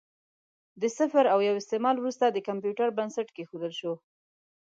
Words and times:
د 0.81 0.83
صفر 0.97 1.25
او 1.33 1.39
یو 1.47 1.55
استعمال 1.61 1.95
وروسته 1.99 2.25
د 2.29 2.37
کمپیوټر 2.47 2.87
بنسټ 2.97 3.27
کېښودل 3.35 3.73
شو. 3.79 3.93